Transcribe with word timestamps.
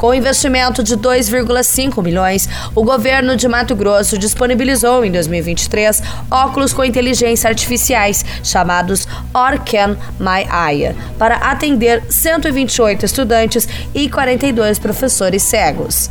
Com 0.00 0.14
investimento 0.14 0.82
de 0.82 0.96
2,5 0.96 2.02
milhões, 2.02 2.48
o 2.74 2.82
governo 2.82 3.36
de 3.36 3.46
Mato 3.46 3.76
Grosso 3.76 4.16
disponibilizou 4.16 5.04
em 5.04 5.12
2023 5.12 6.02
óculos 6.30 6.72
com 6.72 6.82
inteligência 6.82 7.50
artificiais 7.50 8.24
chamados 8.42 9.06
Orcan 9.34 9.98
My 10.18 10.48
Eye 10.50 10.96
para 11.18 11.36
atender 11.36 12.02
128 12.08 13.04
estudantes 13.04 13.68
e 13.94 14.08
42 14.08 14.78
professores 14.78 15.42
cegos. 15.42 16.10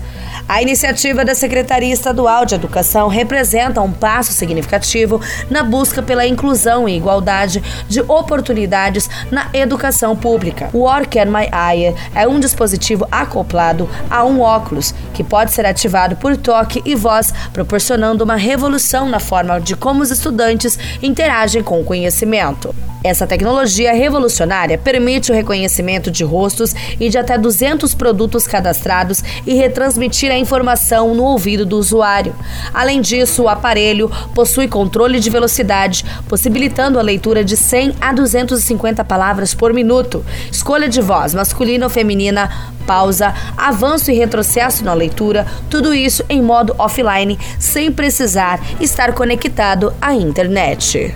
A 0.50 0.64
iniciativa 0.64 1.24
da 1.24 1.36
Secretaria 1.36 1.94
Estadual 1.94 2.44
de 2.44 2.56
Educação 2.56 3.08
representa 3.08 3.82
um 3.82 3.92
passo 3.92 4.34
significativo 4.34 5.22
na 5.48 5.62
busca 5.62 6.02
pela 6.02 6.26
inclusão 6.26 6.90
e 6.90 6.98
igualdade 6.98 7.62
de 7.88 8.02
oportunidades 8.02 9.08
na 9.30 9.48
educação 9.54 10.16
pública. 10.16 10.70
O 10.74 10.86
Orcan 10.86 11.26
My 11.26 11.48
Eye 11.54 11.96
é 12.16 12.28
um 12.28 12.40
dispositivo 12.40 13.08
acoplado 13.12 13.79
a 14.10 14.26
um 14.26 14.42
óculos 14.42 14.94
que 15.14 15.24
pode 15.24 15.52
ser 15.52 15.66
ativado 15.66 16.16
por 16.16 16.36
toque 16.36 16.82
e 16.84 16.96
voz, 16.96 17.34
proporcionando 17.54 18.24
uma 18.24 18.36
revolução 18.36 19.08
na 19.08 19.20
forma 19.20 19.60
de 19.60 19.76
como 19.76 20.02
os 20.02 20.10
estudantes 20.10 20.80
interagem 21.02 21.62
com 21.62 21.80
o 21.80 21.84
conhecimento. 21.84 22.74
Essa 23.02 23.26
tecnologia 23.26 23.94
revolucionária 23.94 24.78
permite 24.78 25.32
o 25.32 25.34
reconhecimento 25.34 26.12
de 26.12 26.26
rostos 26.26 26.76
e 27.00 27.08
de 27.08 27.18
até 27.18 27.38
200 27.38 27.94
produtos 27.94 28.46
cadastrados 28.46 29.24
e 29.48 29.54
retransmitir 29.54 30.30
a 30.30 30.38
informação 30.38 31.16
no 31.16 31.24
ouvido 31.24 31.66
do 31.66 31.78
usuário. 31.78 32.36
Além 32.74 33.00
disso, 33.00 33.44
o 33.44 33.48
aparelho 33.48 34.12
possui 34.36 34.68
controle 34.68 35.20
de 35.22 35.30
velocidade, 35.30 36.04
possibilitando 36.28 37.00
a 37.00 37.02
leitura 37.02 37.42
de 37.42 37.56
100 37.56 37.96
a 38.02 38.12
250 38.12 39.04
palavras 39.06 39.54
por 39.54 39.74
minuto, 39.74 40.26
escolha 40.52 40.90
de 40.90 41.00
voz 41.00 41.34
masculina 41.34 41.86
ou 41.86 41.90
feminina, 41.90 42.50
pausa, 42.86 43.34
avanço 43.69 44.12
e 44.12 44.16
retrocesso 44.16 44.84
na 44.84 44.94
leitura, 44.94 45.46
tudo 45.69 45.94
isso 45.94 46.25
em 46.28 46.41
modo 46.41 46.75
offline, 46.78 47.38
sem 47.59 47.91
precisar 47.91 48.59
estar 48.81 49.13
conectado 49.13 49.94
à 50.02 50.13
internet. 50.13 51.13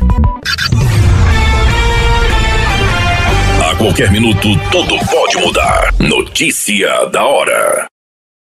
A 3.70 3.76
qualquer 3.76 4.12
minuto, 4.12 4.48
tudo 4.72 4.96
pode 5.10 5.38
mudar. 5.38 5.94
Notícia 6.00 7.06
da 7.08 7.26
hora. 7.26 7.93